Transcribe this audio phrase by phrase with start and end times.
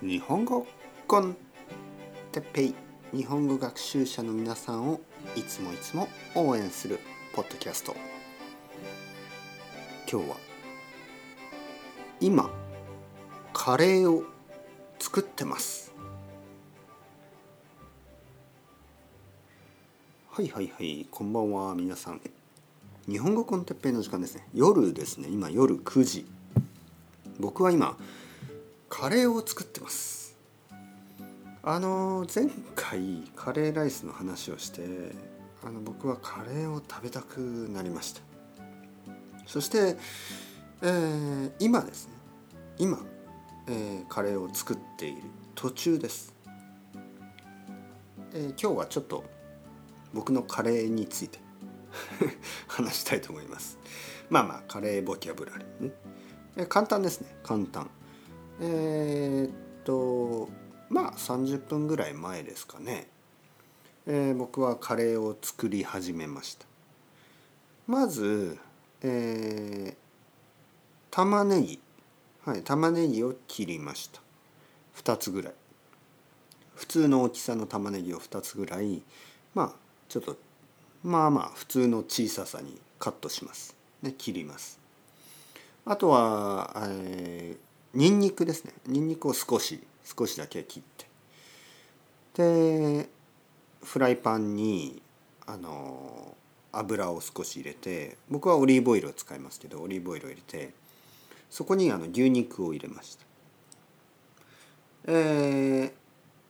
[0.00, 0.64] 日本語
[1.08, 1.36] コン
[2.30, 2.74] テッペイ
[3.12, 5.00] 日本語学習者の皆さんを
[5.34, 7.00] いつもいつも応援する
[7.34, 7.96] ポッドキャスト。
[10.08, 10.36] 今日は
[12.20, 12.48] 今
[13.52, 14.22] カレーを
[15.00, 15.92] 作ってます。
[20.30, 22.20] はいはいはいこんばんは皆さん。
[23.08, 24.46] 日本語コンテッペイの時間ですね。
[24.54, 25.26] 夜ですね。
[25.28, 26.24] 今夜9時。
[27.40, 27.96] 僕は今
[28.88, 30.36] カレーを作ってます。
[31.62, 34.82] あの前回カレーライスの話をして
[35.62, 37.38] あの僕はカレーを食べたく
[37.70, 38.20] なりました。
[39.46, 39.96] そして、
[40.82, 42.14] えー、今ですね。
[42.78, 42.98] 今、
[43.66, 45.22] えー、カレーを作っている
[45.54, 46.32] 途中です、
[48.32, 49.24] えー、今日はちょっと
[50.14, 51.40] 僕のカレーについて
[52.68, 53.78] 話したいと思います。
[54.30, 55.92] まあまあカレーボキャブラリーね、
[56.56, 57.36] え簡単ですね。
[57.42, 57.90] 簡単。
[58.60, 59.50] えー、っ
[59.84, 60.48] と
[60.88, 63.06] まあ30分ぐらい前ですかね、
[64.06, 66.66] えー、僕はカレーを作り始めました。
[67.86, 68.58] まず、
[69.02, 69.94] えー、
[71.10, 71.80] 玉ねぎ。
[72.44, 74.20] はい玉ねぎを切りました。
[74.96, 75.52] 2つぐらい。
[76.74, 79.02] 普通の大きさの玉ねぎを2つぐらい。
[79.54, 79.72] まあ
[80.08, 80.36] ちょっと
[81.02, 83.76] まあまあ普通の小ささにカットします。
[84.02, 84.80] ね切ります。
[85.84, 88.72] あとは、えー、にんにくですね。
[88.86, 91.06] にんにくを少し少しだけ切って。
[92.34, 93.08] で
[93.82, 95.02] フライパンに
[95.46, 96.36] あの
[96.72, 100.72] 油を少し入れて僕はオリーブオイルを使いますけどオリーブオイルを入れて
[101.50, 103.24] そこにあの牛肉を入れました。
[105.10, 105.92] えー、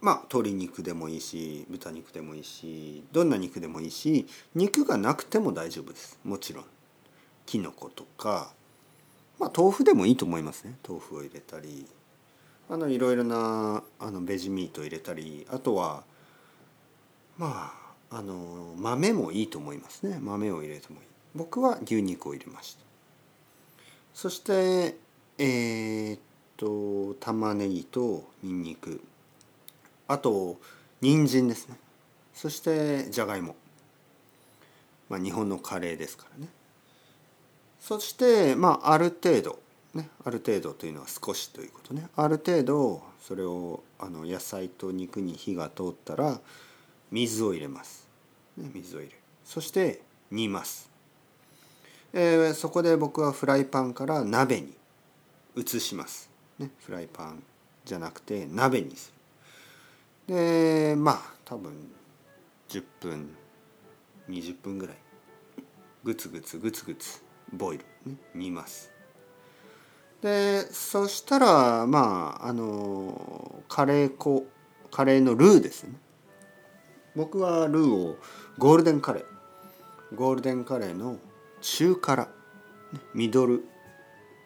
[0.01, 6.19] まあ鶏肉でもいいし豚肉でもいいしどんな肉でもいいし肉がなくても大丈夫です。
[6.25, 6.65] もちろん。
[7.47, 8.53] きのことか
[9.39, 10.77] まあ豆腐でもいいと思いますね。
[10.87, 11.87] 豆腐を入れたり。
[12.71, 15.47] あのいろいろなあのベジミートを入れたり。
[15.51, 16.03] あとは
[17.37, 17.73] ま
[18.11, 20.19] ああの豆もいいと思いますね。
[20.21, 21.07] 豆を入れてもいい。
[21.35, 22.81] 僕は牛肉を入れました。
[24.15, 24.97] そして
[25.39, 26.21] えー、っ
[26.57, 29.01] と玉ねぎとにんにく
[30.09, 30.59] あと
[31.01, 31.77] 人参ですね。
[32.35, 33.57] そしてじゃがいも。
[35.09, 36.49] ま日本のカレーですからね。
[37.81, 39.59] そしてまあある程度
[39.95, 42.09] ねある程度というのは少しということね。
[42.17, 46.41] ある程度それをあの野菜と肉に火が通ったら
[47.11, 48.07] 水を入れます、
[48.57, 50.01] ね、水を入れそして
[50.31, 50.91] 煮ます、
[52.13, 54.75] えー、そこで僕はフライパンから鍋に
[55.57, 57.43] 移します、ね、フライパン
[57.85, 59.13] じゃなくて鍋にす
[60.29, 60.35] る。
[60.35, 61.73] でまあ多分
[62.69, 63.31] 10分
[64.29, 64.97] 20分ぐらい。
[66.05, 67.28] グツグツグツグツ。
[67.53, 68.91] ボイル、ね、煮ます。
[70.23, 74.47] でそしたらまああのカレー粉
[74.91, 75.95] カレーのルーですね。
[77.15, 78.17] 僕はルーを
[78.59, 79.25] ゴールデンカレー。
[80.15, 81.19] ゴールデンカレーの
[81.61, 82.29] 中辛、
[83.15, 83.65] ミドル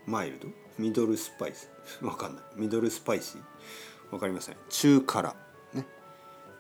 [0.07, 0.49] マイルド？
[0.79, 1.71] ミドルスパイス？
[2.03, 2.45] わかんない。
[2.57, 3.43] ミドルスパイシー？
[4.13, 4.57] わかりません。
[4.69, 5.35] 中辛。
[5.75, 5.87] ね。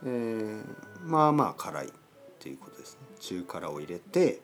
[0.04, 0.64] えー、
[1.02, 1.91] まあまあ辛いっ
[2.38, 3.00] ていうことですね。
[3.20, 4.41] 中辛を入れて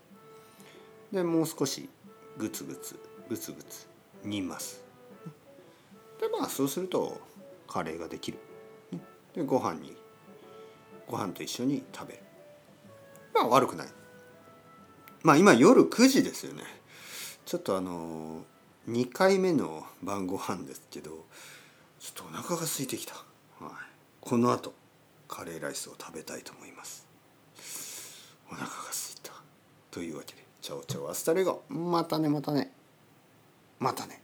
[1.13, 1.89] でもう少し
[2.37, 2.99] グツグツ
[3.29, 3.87] グツグツ
[4.25, 4.83] 煮ます。
[6.21, 7.21] でまあそうすると
[7.67, 8.39] カレーができる。
[9.35, 9.97] でご飯に
[11.07, 12.21] ご飯と一緒に食べる。
[13.35, 13.89] まあ悪くない。
[15.23, 16.65] まあ今夜9時ですよね。
[17.47, 18.45] ちょっとあの
[18.89, 21.25] 2回目の晩ご飯ですけど
[21.99, 23.73] ちょっとお腹が空いてきた、はい、
[24.21, 24.75] この後
[25.27, 27.07] カレーライスを食べたいと思います。
[28.51, 29.33] お腹が空いた。
[29.91, 30.48] というわけで。
[30.69, 32.71] Ciao ciao hasta luego またねまたね
[33.79, 34.21] またね。